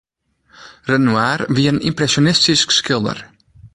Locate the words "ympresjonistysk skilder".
1.89-3.19